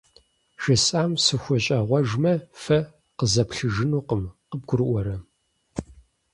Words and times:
ЖысӀам 0.61 1.11
сыхущӀегъуэжмэ 1.23 2.33
фэ 2.61 2.79
къызаплъыжынукъым, 3.17 4.23
къыбгурыӀуэрэ? 4.49 5.15